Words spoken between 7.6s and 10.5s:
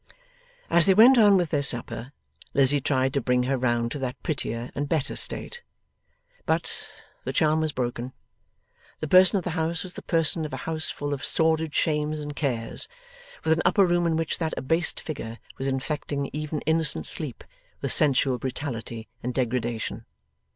was broken. The person of the house was the person